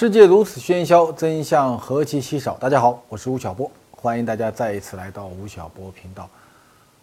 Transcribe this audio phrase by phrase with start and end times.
[0.00, 2.54] 世界如此喧嚣，真相何其稀少。
[2.54, 6.30] 大家好，我是吴晓波，欢迎大家再一次来到吴晓波频道。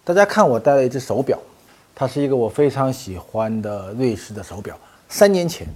[0.05, 1.37] 大家看，我戴了一只手表，
[1.93, 4.79] 它是一个我非常喜欢的瑞士的手表。
[5.09, 5.67] 三年前，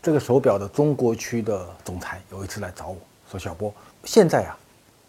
[0.00, 2.96] 这个手表的中国区的总裁有一次来找我
[3.28, 3.74] 说：“小波，
[4.04, 4.56] 现在啊，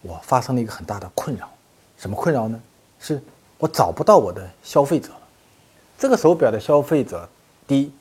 [0.01, 1.47] 我发生了一个很大的困扰。
[1.99, 2.59] 什么困扰呢？
[2.99, 3.21] 是
[3.59, 5.19] 我找不到我的消费者了。
[5.99, 7.29] 这个手表的消费者，
[7.67, 7.91] 第一，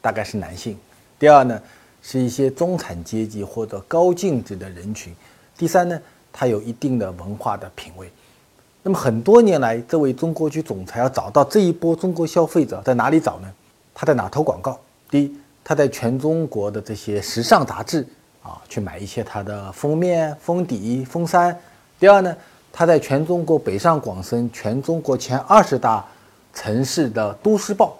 [0.00, 0.74] 大概是男性；
[1.20, 1.56] 第二呢。”
[2.02, 5.14] 是一些中产阶级或者高净值的人群。
[5.56, 6.00] 第三呢，
[6.32, 8.10] 他有一定的文化的品味。
[8.82, 13.52] 那么很多年来，这位中国区总裁要找到这一波中国消费者在哪里找呢？
[13.92, 14.80] 他在哪投广告？
[15.10, 18.06] 第一，他在全中国的这些时尚杂志
[18.42, 21.54] 啊去买一些他的封面、封底、封衫。
[21.98, 22.34] 第二呢，
[22.72, 26.02] 他在全中国北上广深、全中国前二十大
[26.54, 27.98] 城市的都市报，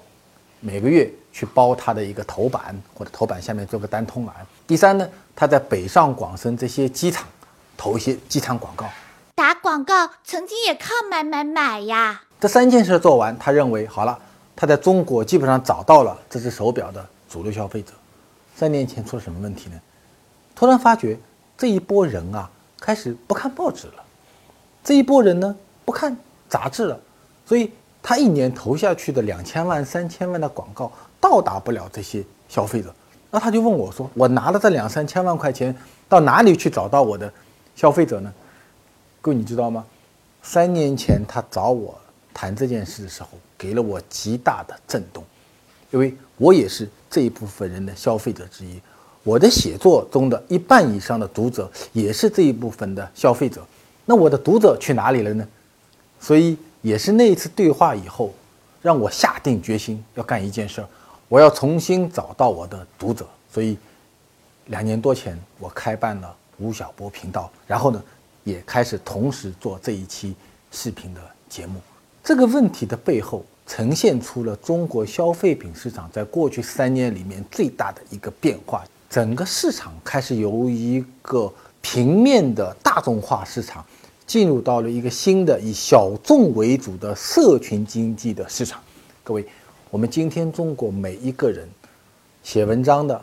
[0.61, 1.13] 每个月。
[1.33, 4.35] 去包他的一个头版，或者头版下面做个单通栏。
[4.67, 7.27] 第三呢，他在北上广深这些机场
[7.77, 8.87] 投一些机场广告，
[9.35, 12.23] 打广告曾经也靠买买买呀。
[12.39, 14.19] 这三件事做完，他认为好了，
[14.57, 17.93] 他在中国基本上找到了这只手表的主流消费者。
[18.57, 19.81] 三年前出了什么问题呢？
[20.55, 21.19] 突然发觉
[21.57, 24.05] 这一波人啊，开始不看报纸了，
[24.83, 26.17] 这一波人呢不看
[26.49, 27.01] 杂志了，
[27.47, 27.73] 所以
[28.03, 30.91] 他一年投下去的两千万、三千万的广告。
[31.21, 32.95] 到达不了这些消费者，
[33.31, 35.77] 那他就问我说：“我拿了这两三千万块钱，
[36.09, 37.31] 到哪里去找到我的
[37.77, 38.33] 消费者呢？”
[39.21, 39.85] 各位你知道吗？
[40.43, 41.95] 三年前他找我
[42.33, 45.23] 谈这件事的时候，给了我极大的震动，
[45.91, 48.81] 因为我也是这一部分人的消费者之一，
[49.23, 53.63] 我的写作中的一半以上的读者也是这一部分的消费者。
[54.07, 55.47] 那我的读者去哪里了呢？
[56.19, 58.33] 所以也是那一次对话以后，
[58.81, 60.89] 让我下定决心要干一件事儿。
[61.31, 63.79] 我要重新找到我的读者，所以
[64.67, 68.03] 两年多前我开办了吴晓波频道，然后呢，
[68.43, 70.35] 也开始同时做这一期
[70.73, 71.81] 视频的节目。
[72.25, 81.51] 这个问题的背后呈现出了中国消费品市场在过去三年里面最大的一个变化，整个市场开始由一个
[81.81, 83.87] 平面的大众化市场，
[84.27, 88.83] 进入到了一个新的以小众为主的社群经济的市场。
[89.23, 89.47] 各位。
[89.91, 91.69] 我们今天中国每一个人，
[92.45, 93.21] 写文章的、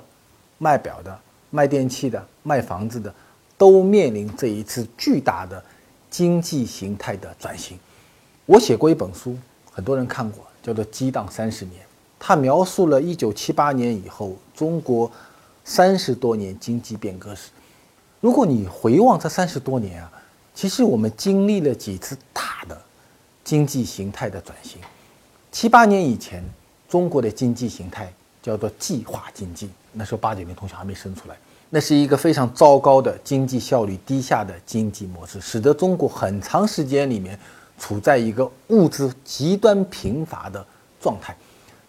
[0.57, 1.17] 卖表的、
[1.49, 3.13] 卖电器的、卖房子的，
[3.57, 5.63] 都面临这一次巨大的
[6.09, 7.79] 经济形态的转型。
[8.45, 9.37] 我写过一本书，
[9.71, 11.81] 很多人看过，叫做《激荡三十年》，
[12.19, 15.09] 它描述了一九七八年以后中国
[15.63, 17.49] 三十多年经济变革史。
[18.19, 20.11] 如果你回望这三十多年啊，
[20.53, 22.77] 其实我们经历了几次大的
[23.45, 24.81] 经济形态的转型。
[25.59, 26.43] 七八年以前，
[26.87, 28.13] 中国的经济形态
[28.43, 29.67] 叫做计划经济。
[29.91, 31.35] 那时候八九年同学还没生出来，
[31.71, 37.39] 那是一个非常糟糕的经济效率低下的经济模式，使得中国很长时间里面
[37.79, 40.63] 处在一个物资极端贫乏的
[41.01, 41.35] 状态。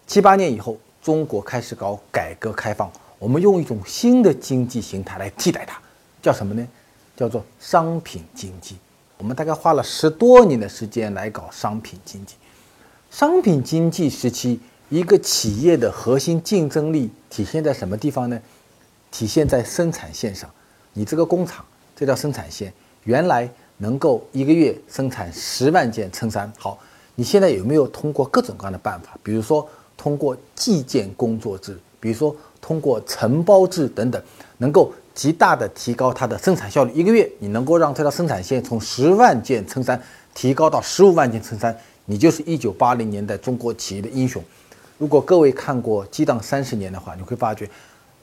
[0.07, 5.79] 七八年以后，中国开始搞改革开放，我们用一种新的经济形态来替代它，
[6.23, 6.67] 叫什么呢？
[7.15, 8.77] 叫做商品经济。
[9.19, 12.33] 我们大概花了十多年的时间来搞商品经济。
[13.11, 14.59] 商品经济时期，
[14.89, 18.39] 一个企业的核心竞争力体现在什么地方呢？
[19.11, 20.49] 体现在生产线上。
[20.93, 21.65] 你这个工厂，
[21.95, 22.71] 这条生产线
[23.05, 26.77] 原来能够一个月生产十万件衬衫，好，
[27.15, 34.21] 你现在有没有通过各种各样的办法，比如说通过计件工作制，比如说通过承包制等等，
[34.59, 36.93] 能够极大的提高它的生产效率？
[36.93, 39.99] 一个月你能够让这条生产线从十万件衬衫
[40.35, 41.75] 提高到十五万件衬衫？
[42.09, 44.43] 你就是一九八零年代中国企业的英雄。
[44.97, 47.69] 如果各位看过《激荡三十年》的话，你会发觉，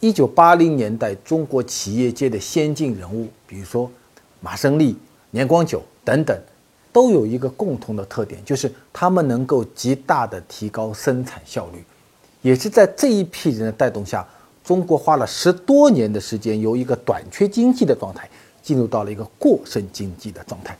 [0.00, 3.88] 一九八零年代中国企业界的先进人物，比如说
[4.40, 4.98] 马胜利、
[5.30, 6.36] 年光久等等，
[6.92, 11.84] 都有一个共同的特点，就是他们能够极大的提高生产效率。
[12.42, 14.26] 也是在这一批人的带动下，
[14.64, 18.28] 中国花了十多年的时间，由一个短缺经济的状态，
[18.64, 20.76] 进入到了一个过剩经济的状态。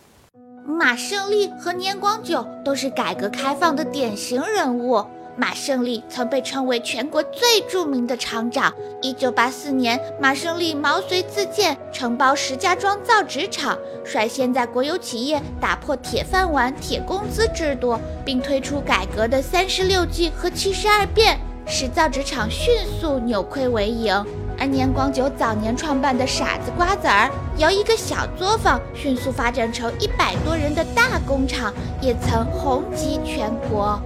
[0.69, 5.05] 马胜利和年光久都是改革开放的典型人物。
[5.37, 8.73] 马胜利曾被称为全国最著名的厂长。
[9.01, 24.25] 一九八四年，马胜利毛遂自荐，承包石家庄造纸厂，率先在国有企业打破铁饭碗、铁工资制度，并推出改革的三十六计和七十二变，使造纸厂迅速扭亏为盈。
[24.67, 34.01] 年光久早年创办的傻子瓜子儿，由一个小作坊迅速发展成一百多人的大工厂，也曾红极全国。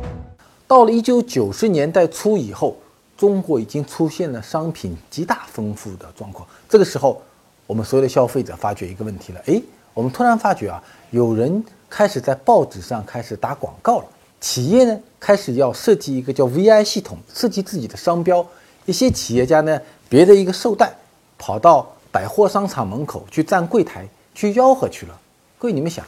[0.66, 2.76] 到了一九九十年代初以后，
[3.16, 6.46] 中国已经出现了商品极大丰富的状况。
[6.68, 7.20] 这个时候，
[7.66, 9.62] 我们所有的消费者发觉一个问题了：诶，
[9.94, 14.04] 我们突然发觉啊，有人开始在报纸上开始打广告了。
[14.40, 18.46] 企业呢开始要设计一个叫 VI 系统，设计自己的商标。
[18.86, 19.78] 一些企业家呢，
[20.10, 20.92] 别的一个寿带，
[21.38, 25.18] 跑到百货商场门口去站柜台去吆喝去了。
[25.56, 26.04] 各位，你们想，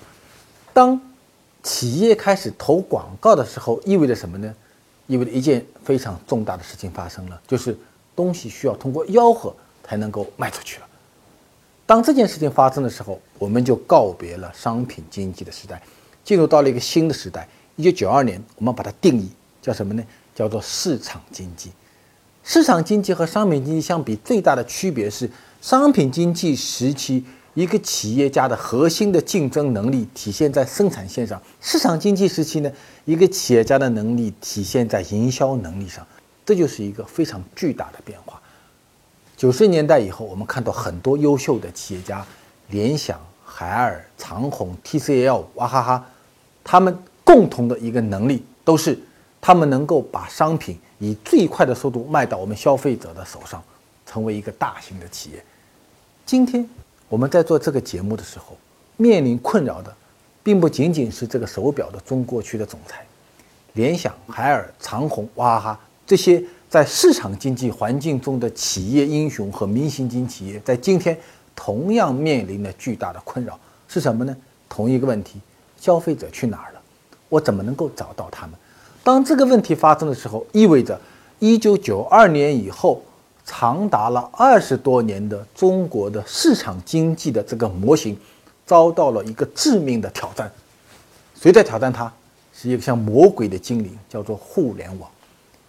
[0.72, 1.00] 当
[1.62, 4.52] 企业开始投广告的时候，意味着什么呢？
[5.06, 7.78] 意味着一件非常重大的事情发生了，就是
[8.16, 9.54] 东西需要通过吆喝
[9.84, 10.87] 才能够卖出去了。
[11.87, 15.81] 当这件事情发生的时候，我们就告别了商品经济的时代，
[16.25, 17.48] 进入到了一个新的时代。
[17.76, 20.02] 一九九二年，我们把它定义叫什么呢？
[20.34, 21.70] 叫做市场经济。
[22.44, 25.30] 市场经济和商品经济相比，最大的区别是，
[25.60, 27.24] 商品经济时期
[27.54, 32.70] 一个企业家的核心的竞争能力体现在生产线上；市场经济时期呢，
[33.04, 36.06] 一个企业家的能力体现在营销能力上。
[36.44, 38.40] 这就是一个非常巨大的变化。
[39.36, 42.26] 九十年代以后，我们看到很多优秀的企业家，
[42.70, 46.06] 联想、海尔、长虹、TCL、娃哈哈，
[46.64, 46.96] 他们。
[47.24, 48.98] 共同的一个能力都是，
[49.40, 53.60] 他们能够把商品以最快的速度卖到我们消费者的手上，
[54.06, 55.44] 成为一个大型的企业。
[56.25, 56.64] 今天
[57.08, 58.56] 我们在做这个节目的时候，
[58.96, 59.93] 面临困扰的，
[60.44, 63.04] 并不仅仅是这个手表的中国区的总裁，
[63.72, 66.40] 联想、海尔、长虹、娃哈哈这些
[66.70, 71.19] 在市场经济环境中的企业英雄和明星级企业，在今天
[71.56, 73.58] 同样面临了巨大的困扰，
[73.88, 74.37] 是什么呢？
[74.69, 75.40] 同一个问题：
[75.76, 76.81] 消费者去哪儿了？
[77.28, 78.56] 我怎么能够找到他们？
[79.04, 81.00] 当这个问题发生的时候，意味着
[81.40, 83.02] 一九九二年以后，
[83.44, 88.16] 长达了二十多年的中国的市场经济的这个模型，
[88.64, 90.50] 遭到了一个致命的挑战。
[91.34, 92.12] 谁在挑战它？
[92.54, 95.10] 是一个像魔鬼的精灵，叫做互联网。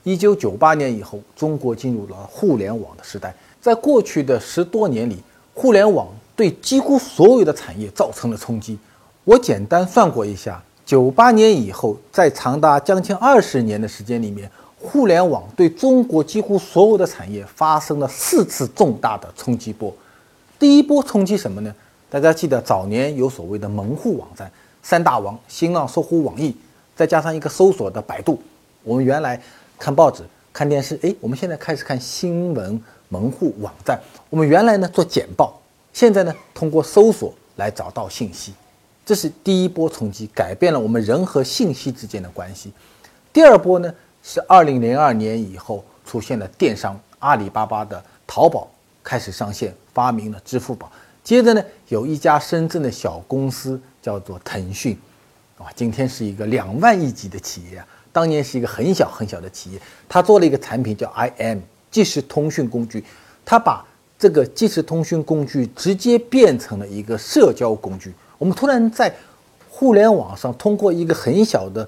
[0.03, 3.33] 一九九八年以后，中国进入了互联网的时代。
[3.59, 5.23] 在过去的十多年里，
[5.55, 8.77] 互联网对几乎所有的产业造成了冲击。
[9.23, 10.61] 我简单算过一下。
[10.85, 19.93] 九八年以后，在长达将近二十年的时间里面，互联网对中国几乎所有的产业发生了四次重大的冲击波。
[20.59, 21.73] 第一波冲击什么呢？
[22.09, 24.51] 大家记得早年有所谓的门户网站，
[24.81, 26.55] 三大王：新浪、搜狐、网易，
[26.95, 28.39] 再加上一个搜索的百度。
[28.83, 29.41] 我们原来
[29.79, 30.21] 看报纸、
[30.51, 33.99] 看电视，哎，我们现在开始看新闻门户网站。
[34.29, 35.59] 我们原来呢做简报，
[35.93, 38.53] 现在呢通过搜索来找到信息。
[39.05, 42.71] 这是第一波冲击，改变了我们人和信息之间的关系。
[43.33, 48.69] 第二波呢，是二零零二年以后出现了电商，阿里巴巴的淘宝
[49.03, 50.89] 开始上线，发明了支付宝。
[51.21, 54.97] 接着呢，有一家深圳的小公司叫做腾讯，
[55.57, 59.81] 啊，今天是一个两万亿级的企业啊，当年是一个很小很小的企业。
[60.07, 61.59] 他做了一个产品叫 IM
[61.91, 63.03] 即时通讯工具，
[63.43, 63.85] 他把
[64.17, 68.13] 这个即时通讯工具直接变成了一个社交工具。
[68.37, 69.13] 我们突然在
[69.69, 71.87] 互联网上通过一个很小的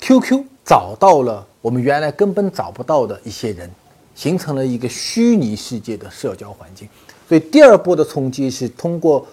[0.00, 3.70] QQ 找到了我们原来根本找不到的一些人，
[4.14, 6.88] 形成了一个虚拟世界的社交环境。
[7.28, 9.26] 所以第二波的冲击是通过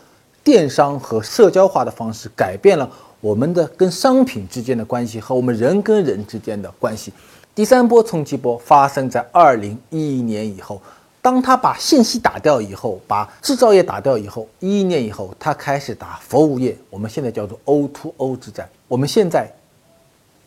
[0.43, 2.89] 电商和社交化的方式改变了
[3.19, 7.11] 我们的跟商品之间的关系和我们人跟人之间的关系。
[7.53, 10.81] 第三波冲击波发生在二零一一年以后。
[11.21, 16.75] 当他把信息打掉以后，把制造业打掉以后，一一年以后，他开始打服务业。
[16.89, 18.67] 我们现在叫做 O to O 之战。
[18.87, 19.47] 我们现在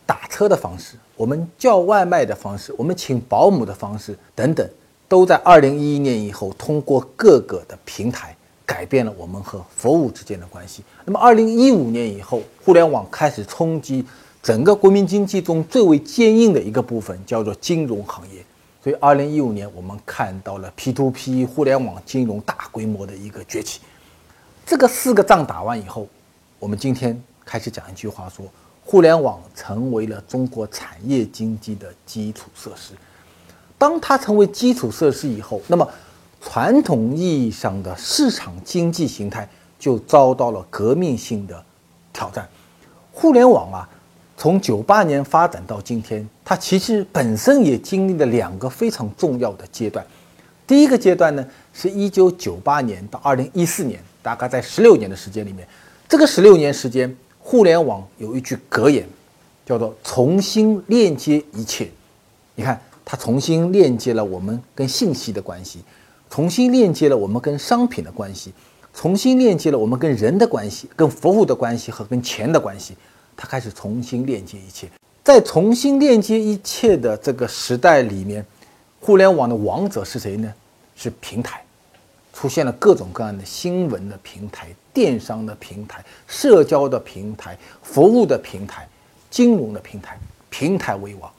[0.04, 4.68] 打车的方式，我们叫外卖的方式，我们请保姆的方式等等，
[5.08, 10.82] 都在二零一一年以后通过各个的平台改变了我们和服务之间的关系。
[11.04, 14.04] 那么二零一五年以后，互联网开始冲击
[14.42, 18.44] 整个国民经济中最为坚硬的一个部分，叫做金融行业。
[18.84, 23.80] 所以，二零一五年我们看到了 P to P 互联网金融大规模的一个崛起。
[24.66, 26.06] 这个四个仗打完以后，
[26.58, 28.44] 我们今天开始讲一句话：说
[28.84, 32.92] 互联网成为了中国产业经济的基础设施。
[33.78, 35.88] 当它成为基础设施以后，那么
[36.42, 39.48] 传统意义上的市场经济形态
[39.78, 41.64] 就遭到了革命性的
[42.12, 42.46] 挑战。
[43.10, 43.88] 互联网啊。
[44.36, 50.04] 从九八年发展到今天，它其实本身也经历了两个非常重要的阶段。
[50.66, 55.66] 第一个阶段呢，是一九九八年到二零一四年，大概在十六年的时间里面，
[56.08, 59.06] 这个十六年时间，互联网有一句格言，
[59.64, 61.88] 叫做“重新链接一切”。
[62.56, 65.80] 你看，它重新链接了我们跟信息的关系，
[66.28, 68.52] 重新链接了我们跟商品的关系，
[68.92, 72.96] 重新链接了我们跟人的关系、跟服务的关系和跟钱的关系。
[73.36, 74.88] 它开始重新链接一切，
[75.22, 78.44] 在重新链接一切的这个时代里面，
[79.00, 80.52] 互联网的王者是谁呢？
[80.96, 81.62] 是平台，
[82.32, 88.88] 出现了各种各样的新闻的平台、电商的平台、社交的平台、服务的平台、
[89.28, 90.16] 金融的平台，
[90.50, 91.30] 平台为王。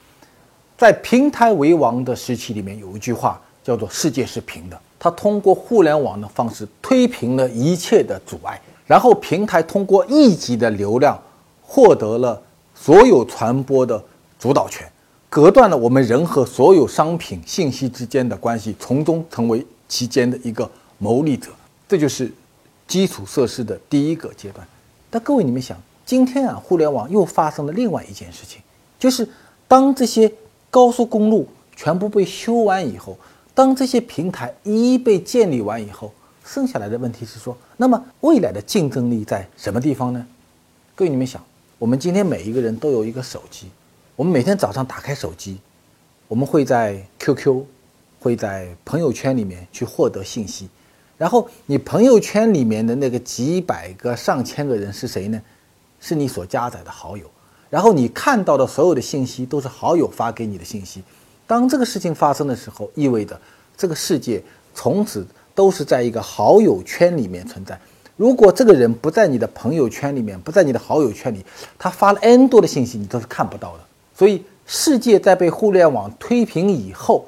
[0.76, 4.78] 在平台为王的时期里面，有一句话叫做“世界是平的”。
[5.00, 11.18] 它通过互联网的方式推平了一切的阻碍，然后平台通过一级的流量
[11.66, 12.40] 获得了
[12.74, 14.02] 所有传播的
[14.38, 14.90] 主导权，
[15.28, 21.50] 隔断了我们人和所有商品信息之间的关系，从中成为其间的一个牟利者。
[21.88, 22.32] 这就是
[22.86, 24.66] 基础设施的第一个阶段。
[25.10, 28.60] 但各位，你们想，今天啊，互联网又发生了另外一件事情，
[28.98, 29.28] 就是
[29.68, 30.32] 当这些
[30.70, 33.16] 高速公路全部被修完以后。
[33.54, 36.12] 当这些平台一一被建立完以后，
[36.44, 40.26] 剩下来的问题是说，那么未来的竞争力在什么地方呢？
[40.94, 41.42] 各位，你们想，
[41.78, 43.66] 我们今天每一个人都有一个手机，
[44.16, 45.58] 我们每天早上打开手机，
[46.26, 47.64] 我们会在 QQ，
[48.18, 50.70] 会在朋友圈里面去获得信息，
[51.18, 55.42] 然后你朋友圈里面的那个几百个、上千个人是谁呢？
[56.00, 57.30] 是你所加载的好友，
[57.68, 61.02] 然后你看到的所有的信息都是好友发给你的信息。
[61.46, 63.38] 当这个事情发生的时候，意味着
[63.76, 64.42] 这个世界
[64.74, 67.78] 从此都是在一个好友圈里面存在。
[68.16, 71.44] 如果这个人不在你的朋友圈里面，不在你的好友圈里，
[71.78, 73.80] 他发了 N 多的信息，你都是看不到的。
[74.14, 77.26] 所以，世界在被互联网推平以后，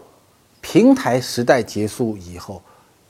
[0.62, 2.62] 平台时代结束以后，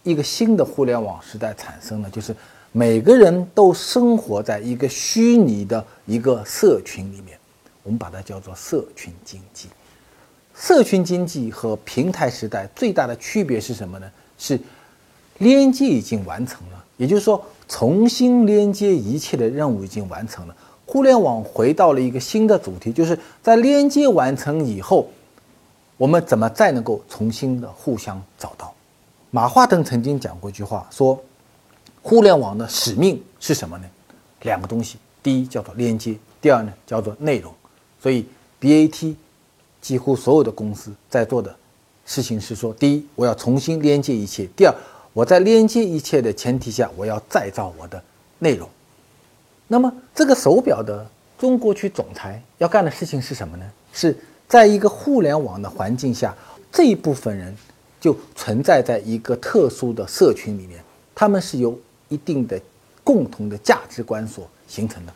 [0.02, 2.34] 一个新的互联网时代产生了，就是
[2.72, 7.38] 每个人都生活在一个虚拟的一个社群里面，
[7.84, 9.68] 我们把它叫做社群经济。
[10.52, 14.10] 社群经济和平台时代最大的区别是什么呢？
[14.36, 14.58] 是
[15.38, 20.56] 连接已经完成了，也就是说，重新连接一切的任务已经完成了。
[20.86, 25.06] 互联网回到了一个新的主题，就是在连接完成以后，
[25.96, 28.74] 我们怎么再能够重新的互相找到？
[29.30, 31.22] 马化腾曾经讲过一句话，说
[32.02, 33.84] 互联网的使命是什么呢？
[34.42, 37.52] 两个东西，第一叫做连接，第二呢叫做内容。
[38.00, 38.26] 所以
[38.60, 39.14] BAT。
[39.80, 41.54] 几乎所有的公司在做的
[42.04, 44.74] 事情是说：第一，我要重新连接一切；第二，
[45.18, 48.00] 我在连接一切的前提下，我要再造我的
[48.38, 48.70] 内容。
[49.66, 51.04] 那么，这个手表的
[51.36, 53.68] 中国区总裁要干的事情是什么呢？
[53.92, 56.32] 是在一个互联网的环境下，
[56.70, 57.52] 这一部分人
[58.00, 60.80] 就存在在一个特殊的社群里面，
[61.16, 61.76] 他们是由
[62.08, 62.56] 一定的
[63.02, 65.12] 共同的价值观所形成的。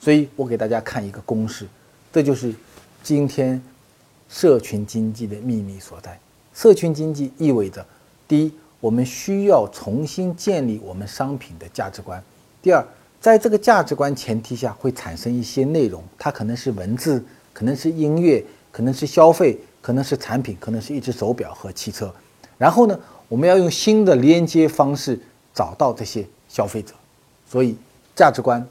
[0.00, 1.68] 所以我给大家看一个公式，
[2.12, 2.52] 这就是
[3.00, 3.62] 今天。
[4.28, 6.18] 社群经济的秘密所在。
[6.52, 7.86] 社群经济意味着，
[8.26, 8.52] 第一，
[8.86, 12.20] 我们需要重新建立我们商品的价值观；
[12.62, 12.86] 第二，
[13.20, 17.20] 在这个价值观前提下，会产生一些内容，它可能是文字，
[17.52, 22.14] 可能是音乐，可能是消费，可能是产品，可能是一只手表和汽车。
[22.56, 25.18] 然后呢，我们要用新的连接方式
[25.52, 26.94] 找到这些消费者。
[27.44, 27.74] 所以，
[28.14, 28.64] 价值观、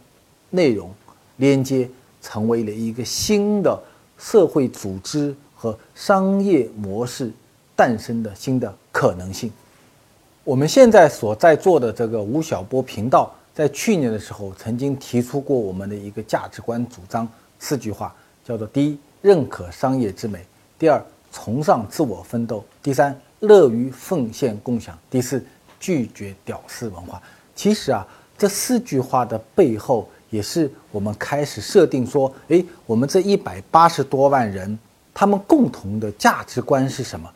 [0.51, 0.89] 内容、
[1.35, 1.89] 连接
[2.21, 3.77] 成为了一个新的
[4.17, 5.35] 社会组织。
[5.57, 7.31] 和商业模式
[7.75, 9.51] 诞生的新的可能性。
[10.45, 20.37] 我们现在所在做的这个吴晓波频道，在去年的时候曾经提出过我们的一个价值观主张，四句话，叫做：第一，认可商业之美；
[20.77, 25.43] 第二，崇尚自我奋斗；第三，乐于奉献共享；第四，
[25.79, 27.19] 拒绝屌丝文化。
[27.55, 28.05] 其实啊，
[28.37, 34.77] 这四句话的背后，也是我们开始设定说：诶，我们这一百八十多万人。
[35.11, 37.27] 他们共同的价值观是什么？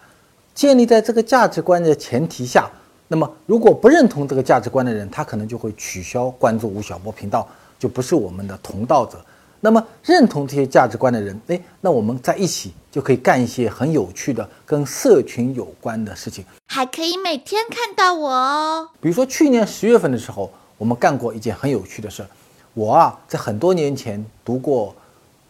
[0.53, 2.69] 建立在这个价值观的前提下，
[3.11, 7.45] 那么如果不认同这个价值观的人，他可能就会取消关注吴晓波频道，
[7.79, 9.19] 就不是我们的同道者。
[9.59, 18.89] 那么认同这些价值观的人，诶，那我们在一起就可以干一些很有趣的跟社群有关的事情，还可以每天看到我哦。
[19.01, 22.29] 比如说去年十月份的时候，我们干过一件很有趣的事儿。
[22.75, 24.95] 我啊，在很多年前读过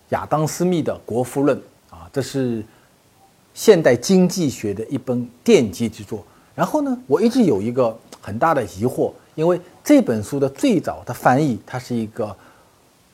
[0.10, 1.58] 亚当·斯密的《国富论》。
[1.92, 2.63] 啊这是
[3.54, 6.25] 现代经济学的一本奠基之作。
[6.60, 12.36] 然后呢，我一直有一个很大的疑惑，因为这本书的最早的翻译，它是一个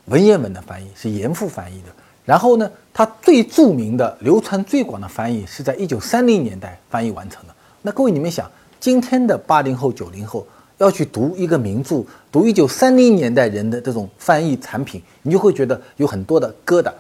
[0.06, 1.90] 文言文的翻译，是严复翻译的。
[2.26, 7.54] 然后呢，它最著名的、流传最广的翻译是在一九三零年代翻译完成的。
[7.84, 8.50] 那各位，你们想，
[8.80, 10.44] 今天的八零后、九零后
[10.80, 16.92] 要去读一个名著，读一九三零年代人的这种翻译产品，你就会觉得有很多的疙瘩。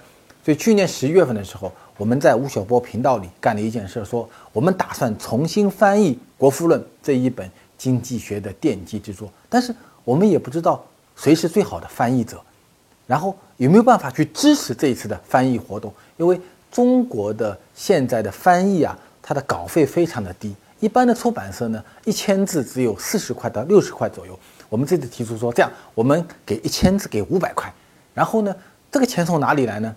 [0.43, 1.71] 所以去年十一月份的时候。
[1.97, 9.73] 我们在吴晓波频道里干了一件事，说我们打算重新翻译《国富论》这一本经济学的奠基之作，但是
[10.03, 10.83] 我们也不知道
[11.15, 12.41] 谁是最好的翻译者，
[13.07, 15.93] 然后有没有办法去支持这一次的翻译活动？
[16.17, 24.37] 因为中国的现在的翻译啊，它的稿费非常的低，一般的出版社呢，一千字只有四十块到六十块左右。
[24.67, 27.73] 我们这次提出说，这样我们给一千字给五百块，
[28.13, 28.53] 然后呢，
[28.91, 29.95] 这个钱从哪里来呢？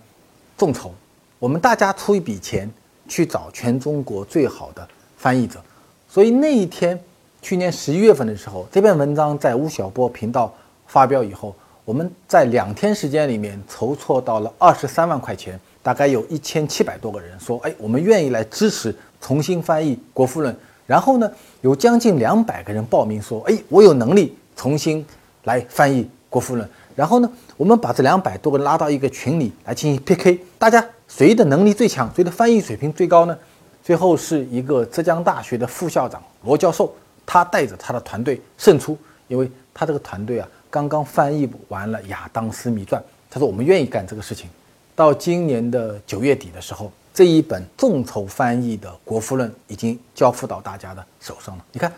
[0.57, 0.93] 众筹，
[1.39, 2.69] 我们大家出一笔钱
[3.07, 5.61] 去找全中国最好的翻译者。
[6.09, 6.99] 所以那一天，
[7.41, 10.53] 去年十一月份的时候，这篇文章在吴晓波频道
[10.85, 11.55] 发表以后，
[11.85, 20.53] 我们在两天时间里面筹措到了二十三万块钱，大概有一千七百多个人说，哎，我们愿意来支持重新翻译《国富论》。
[20.85, 21.31] 然后呢，
[21.61, 25.05] 有将近两百个人报名说，哎，我有能力重新
[25.45, 26.67] 来翻译《国富论》。
[26.95, 33.37] 然后呢，我们把这两百多个拉到一个群里来进行 PK，大家谁的能力最强，谁的翻译水平最高呢？
[33.81, 36.93] 最后是一个浙江大学的副校长罗教授，
[37.25, 44.49] 他带着他的团队胜出，因为他这个团队啊刚刚翻译完了《亚当·斯密传》，他说我们愿意干这个事情。
[44.95, 51.65] 到今年的九月底的时候，这一本众筹翻译的《国富论》已经交付到大家的手上了。
[51.71, 51.91] 你看，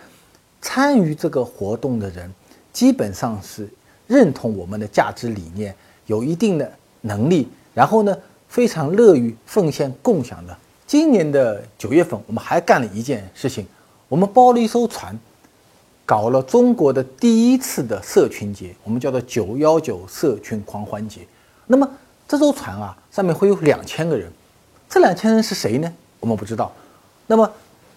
[0.62, 2.32] 参与这个活动的人
[2.72, 3.68] 基本上是
[4.12, 5.74] 认同我们的价值理念，
[6.06, 8.14] 有一定的能力，然后呢
[8.50, 10.58] 非常乐于奉献共享的。
[10.86, 13.66] 今年的九月份，我们还干了一件事情，
[14.10, 15.18] 我们包了一艘船，
[16.06, 21.22] 搞了中国的第一次的社群节，我们叫做“九幺九社群狂欢节”。
[21.68, 21.90] 那么
[22.28, 24.30] 这艘船啊，上面会有两千个人，
[24.90, 25.90] 这两千人是谁呢？
[26.20, 26.70] 我们不知道。
[27.28, 27.50] 那么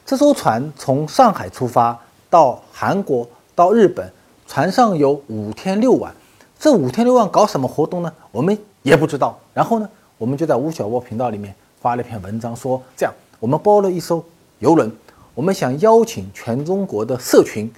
[0.06, 1.99] 这艘船从上海出发
[2.30, 4.09] 到韩国到日本，
[4.54, 6.14] 船上有五天六晚，
[6.61, 8.14] 这五天六晚搞什么活动呢？
[8.30, 9.37] 我们也不知道。
[9.52, 11.52] 然后呢，我们就在吴晓波频道里面。
[11.80, 14.25] 发了一篇文章，说这样，我们包了一艘
[14.61, 14.88] 游轮，
[15.34, 17.68] 我们想邀请全中国的社群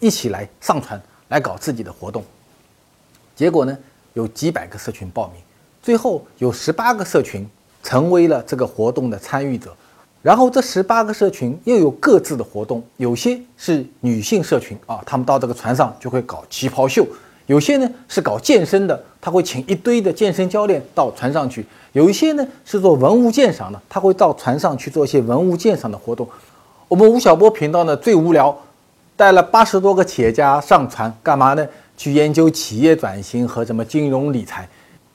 [0.00, 2.24] 一起来上船来搞自己的活动。
[3.36, 3.76] 结果呢，
[4.14, 5.36] 有几百个社群报名，
[5.82, 7.46] 最后有十八个社群
[7.82, 9.76] 成为了这个活动的参与者。
[10.24, 17.06] 然后这十八个社群又有各自的活动，有些是女性社群啊，他们到这个船上就会搞旗袍秀。
[17.44, 21.60] 有些呢是搞健身的，他会请一堆的健身教练到船上去；
[21.92, 26.26] 有一些呢是做文物鉴赏的，他会到船上去做一些文物鉴赏的活动。
[26.88, 28.56] 我们吴晓波频道呢最无聊，
[29.16, 31.68] 带了八十多个企业家上船干嘛呢？
[31.98, 34.66] 去研究企业转型和什么金融理财。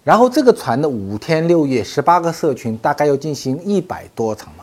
[0.03, 4.53] 然后这个船的五天六夜，十八个社群，大概要进行一百多场。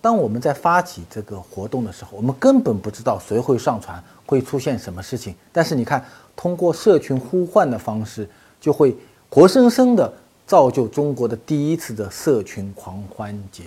[0.00, 5.34] 当我们在发起这个活动的时候，我们根本不知道谁会上传，会出现什么事情。
[5.52, 6.04] 但是你看。
[6.36, 8.26] 通过社群呼唤的方式，
[8.58, 8.96] 就会
[9.28, 10.10] 活生生的
[10.46, 13.64] 造就中国的第一次的社群狂欢节。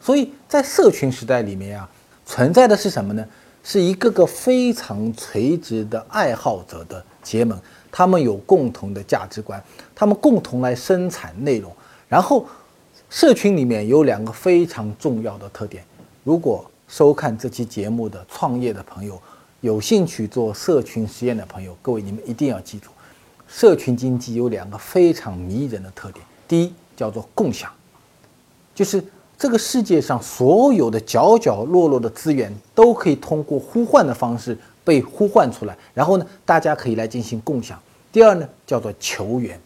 [0.00, 1.88] 所以在社群时代里面啊，
[2.26, 3.24] 存在的是什么呢？
[3.62, 7.56] 是一个个非常垂直的爱好者的结盟，
[7.92, 9.62] 他们有共同的价值观，
[9.94, 11.72] 他们共同来生产内容。
[12.08, 12.44] 然后，
[13.10, 15.82] 社群里面有两个非常重要的特点。
[16.24, 19.20] 如果收看这期节目的创业的朋友，
[19.60, 22.90] 有兴趣做社群实验的朋友，各位你们一定要记住，
[23.48, 26.24] 社群经济有两个非常迷人的特点。
[26.46, 27.70] 第一叫做共享，
[28.74, 29.02] 就是
[29.38, 37.80] 这个世界上所有的角角落落的资源都可以通过呼唤的方式被呼唤出来，然后呢，大家可以来进行共享。
[38.12, 39.58] 第二呢叫做求援，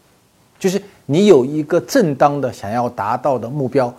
[0.58, 3.94] 就是你有一个正当的想要达到的目标，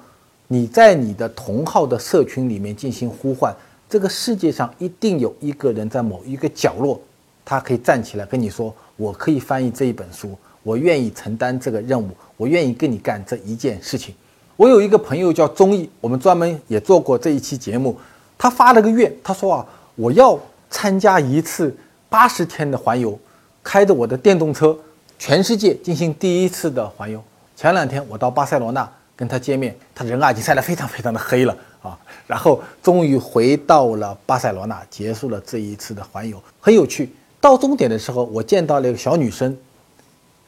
[0.48, 3.56] 你在你的同号的社群里面进行呼唤。
[3.88, 7.00] 这个世界上一定有一个人在某一个角落，
[7.46, 14.16] 他可以站起来跟你说：“我可以翻译这一本书，我愿意承担这个任务，我愿意跟你干这一件事情。”
[14.58, 17.96] 我有一个朋友叫钟毅，我们专门也做过这一期节目。
[18.40, 20.40] 他发了个愿，他说：“啊，我要
[20.72, 21.78] 参加一次
[22.10, 23.20] 八十天的环游，
[23.62, 24.76] 开着我的电动车，
[25.18, 27.24] 全世界进行第一次的环游。”
[27.56, 31.56] 前两天我到巴塞罗那跟他见面，他人啊已经晒得非常非常的黑了。
[31.84, 37.14] 啊，然后终于回到了巴塞罗那，结束了这一次的环游，很有趣。
[37.42, 39.58] 到终点的时候，我见到了一个小女生，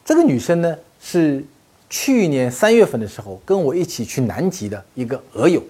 [0.06, 1.44] 这个女生呢是
[1.90, 5.62] 去年三月份的时候跟我一起去南极的一个俄友，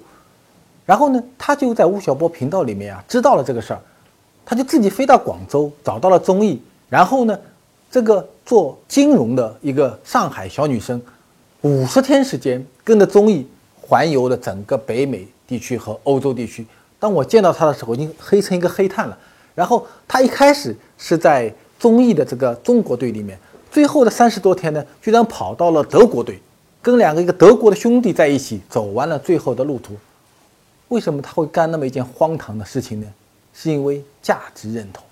[0.86, 3.82] 然后呢，她就在吴晓波频道里面啊知道了这个事儿，
[4.46, 7.36] 她就自己飞到广州找到了综艺，然后呢，
[7.90, 11.02] 这个做金融的一个上海小女生，
[11.62, 13.48] 五十天时间跟着综艺
[13.82, 15.28] 环游了整个北美。
[15.48, 16.66] 地区和欧洲地区，
[16.98, 19.16] 当我见到她的时候，已经黑成一个黑炭了。
[19.54, 23.38] 然后她一开始是在综艺的这个中国队里面，
[23.72, 26.40] 最后的三十多天呢，居然跑到了德国队，
[26.82, 29.96] 跟两个一个德国的兄弟在一起走完了最后的路途。
[30.88, 33.06] 为什么他会干那么一件荒唐的事情呢？
[33.54, 35.04] 是因为价值认同。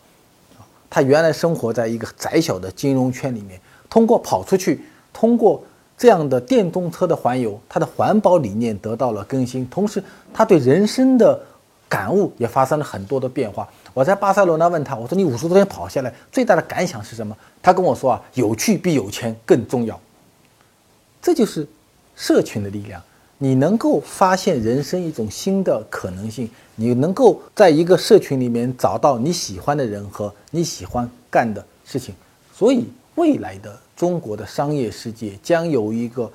[0.93, 5.63] 他原来生活在一个窄小的金融圈里面，通过跑出去，通过。
[5.95, 10.03] 这样的电动车的环游，他的环保理念得到了更新，同时
[10.33, 11.39] 他对人生的
[11.87, 13.69] 感悟也发生了很多的变化。
[13.93, 17.37] 我在巴塞罗那问他，我说你五十多天跑下来，最大的感想是什么？
[17.61, 19.97] 他跟我说啊，有趣比有钱更重要。
[21.21, 21.65] 这就是
[22.15, 23.01] 社群的力量，
[23.43, 32.15] 你能够发现人生一种新的可能性，你能够在一个社群里面找到你喜欢的人和你喜欢干的事情，
[32.55, 33.77] 所以未来的。
[33.97, 36.29] 中国的商业世界将有一个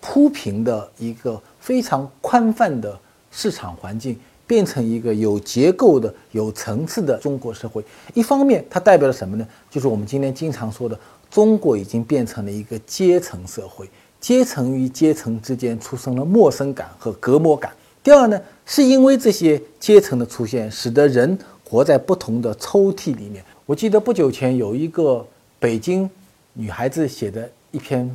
[0.00, 2.98] 铺平的一个非常宽泛的
[3.30, 7.84] 市场环境，变成一个有结构的、有层次的中国社会。
[8.14, 9.46] 一方面，它代表了什么呢？
[9.70, 10.98] 就是我们今天经常说的，
[11.30, 13.88] 中国已经变成了一个阶层社会，
[14.20, 17.72] 阶层与阶层之间出生了陌生感和隔膜感。
[18.02, 23.44] 第二呢，是因为这些阶层的出现，使得人活在不同的抽屉里面。
[23.66, 25.26] 我记得不久前有一个
[25.58, 26.08] 北京。
[26.54, 28.10] 女孩子写的一篇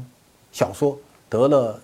[0.52, 0.98] 小说
[1.30, 1.80] 得了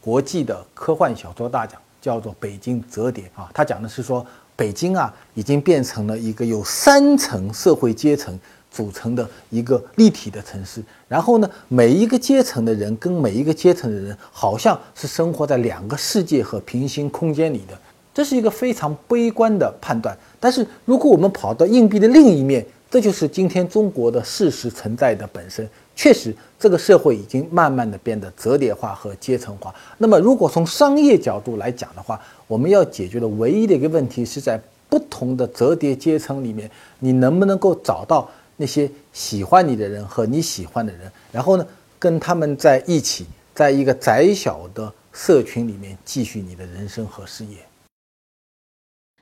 [0.00, 3.50] 国际的科幻小说大奖，叫做《北京折叠》啊。
[3.52, 4.24] 它讲的是说，
[4.56, 8.38] 北京啊已经变成了一个有三层社会阶层
[8.70, 10.82] 组成的一个立体的城市。
[11.06, 17.78] 然后呢，每一个阶层的人跟每一个阶层的人，好像是生活在两个世界和平行空间里的。
[18.12, 20.16] 这是一个非常悲观的判断。
[20.40, 25.68] 但是如果我们跑到硬币的另一面，这就是今天中国的事实存在的本身。
[25.94, 29.74] 确实，这个社会已经慢慢的变得折叠化和阶层化。
[29.98, 41.66] 那么，如果从商业角度来讲的话，我们要解决的唯一的一个问题是在不同的折叠阶层里面，你能不能够找到那些喜欢你的人和你喜欢的人，然后呢，
[41.98, 47.66] 跟他们在一起，在一个窄小的社群里面继续你的人生和事业。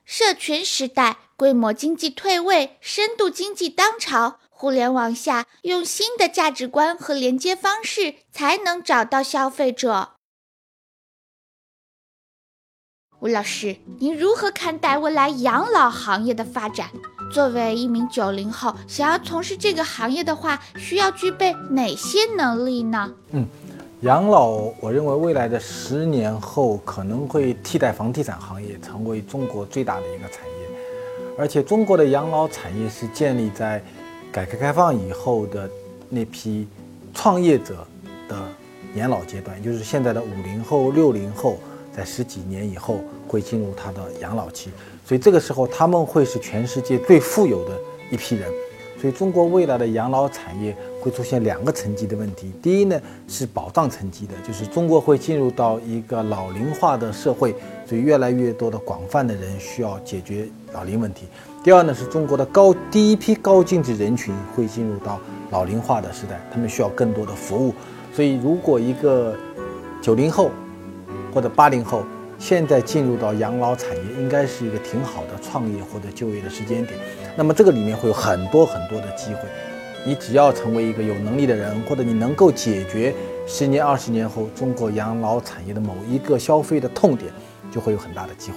[0.06, 4.40] 社群时代，规模经济退位，深度经济当潮。
[4.48, 10.14] 互联网下，用新的价值观和连接方式，才能找到消费者。
[13.18, 16.90] 吴老师，您如何看待未来养老行业的发展？
[17.32, 23.10] 作为一名九零后，想要从事这个行业的话，需要具备哪些能力呢？
[23.32, 23.46] 嗯，
[24.02, 30.78] 养老，我认为未来的十年后可能会替代房地产行业，成为中国最大的一个产业。
[31.38, 33.82] 而且，中国的养老产业是建立在。
[34.32, 35.70] 改革开放以后的
[36.10, 36.68] 那批
[37.14, 37.86] 创业者
[38.28, 38.36] 的
[38.92, 41.58] 年老阶段，就是现在的五零后、六零后，
[41.96, 44.70] 在十几年以后会进入他的养老期，
[45.04, 47.78] 所以这个时候他们会是全世界最富有的
[48.10, 48.50] 一批人。
[48.98, 52.50] 所以中国未来的养老产业会出现两个层级的问题。
[52.62, 57.54] 第一呢是保障层级的，就是中国会进入到一个老龄化的社会，
[57.86, 61.26] 所以越来越多的广泛的人需要解决老龄问题。
[61.62, 67.74] 第二呢是中国的高第一批高净值人群会进入到老龄化的时代，他们需要更多的服务。
[68.14, 69.36] 所以如果一个
[70.00, 70.50] 九零后
[71.36, 72.02] 或者八零后
[72.38, 76.98] 现在进入到养老产业，应该是一个挺好的创业或者就业的时间点。
[77.36, 79.40] 那么这个里面会有很多很多的机会，
[80.02, 83.14] 你只要成为一个有能力的人，或者你能够解决
[83.46, 87.30] 十年、二十年后中国养老产业的某一个消费的痛点，
[87.70, 88.56] 就会有很大的机会。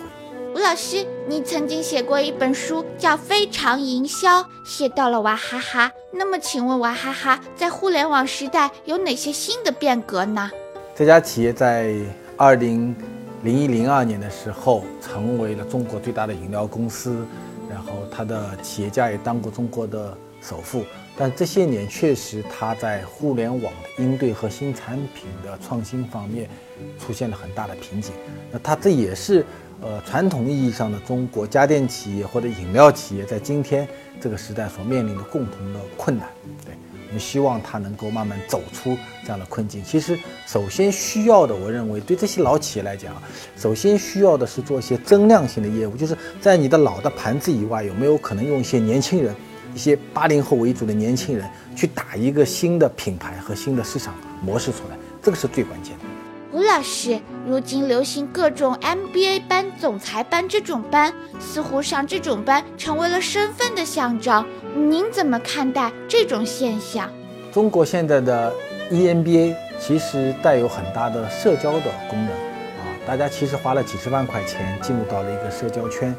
[0.56, 5.92] 吴老师，你曾经写过一本书叫《非常营销》，写到了娃哈哈。
[6.13, 10.50] 那么请问娃哈哈在互联网时代有哪些新的变革呢？
[10.96, 11.94] 这家企业在
[12.39, 12.95] 二零
[13.43, 17.25] 零一零二年的时候成为了中国最大的饮料公司。
[17.69, 20.84] 然后他的企业家也当过中国的首富，
[21.15, 26.49] 但这些年确实他在互联网的应对和新产品的创新方面
[26.97, 28.15] 出现了很大的瓶颈。
[28.52, 29.45] 那他这也是
[29.82, 33.88] 呃传统意义上的中国家电企业或者饮料企业在今天
[34.19, 36.28] 这个时代所面临的共同的困难。
[36.65, 36.73] 对。
[37.10, 39.84] 我们希望它能够慢慢走出这样的困境。
[39.84, 43.12] 其实，首先需要的，我认为对这些老企业来讲，
[43.58, 49.36] 首先需要的是做一些增量型的业务，就是在你的老的盘子以外，有没有可能用一些年轻人，
[49.74, 56.18] 一些八零后为主的年轻人，去打一个新的品牌和新的市场模式出来，这个是最关键的。
[56.51, 64.43] 吴老师，如今流行各种 MBA 班、总裁班这种班，似乎上这种班成为了身份的象征。
[64.75, 67.07] 您怎么看待这种现象？
[67.51, 68.51] 中国现在的
[68.89, 76.15] EMBA 其实带有很大的社交的功能啊，大家其实花了几十万块钱进入到了一个社交圈，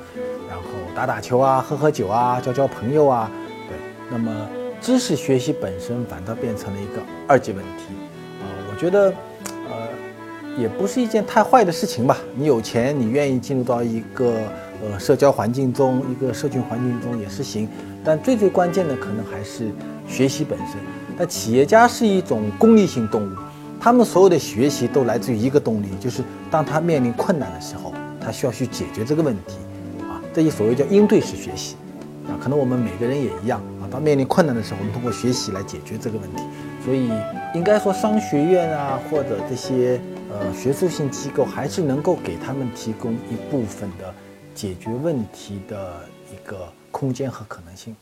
[0.48, 0.64] 然后
[0.94, 3.28] 打打球啊、喝喝酒啊、交交朋友啊，
[3.68, 3.76] 对。
[4.08, 4.30] 那么
[4.80, 7.86] 知识学习本身反倒变成了一个二级问题
[8.40, 9.12] 啊，我觉得，
[9.68, 9.88] 呃，
[10.58, 12.16] 也不是一件太坏的事情吧。
[12.36, 14.34] 你有钱，你愿意进入到一个
[14.82, 17.68] 呃社交环境中、一个社群环境中也是行。
[18.04, 19.70] 但最最关键的可能还是
[20.08, 20.76] 学习本身。
[21.18, 23.30] 那企业家是一种功利性动物，
[23.78, 29.56] 他们所有的学习都来自于一个动力，就是当他面临困难的时候，他需要去解决这个问题，
[30.02, 31.76] 啊，这一所谓叫应对式学习，
[32.26, 36.42] 啊，可能我们每个人也一样啊，当面临困难的时候，我们通过学习来解决这个问题。
[36.82, 37.10] 所以
[37.54, 44.14] 应该说，商学院啊，或者这些呃学术性机构，还是能够给他们提供一部分的
[44.54, 47.94] 解决问题的一个空间和可能性。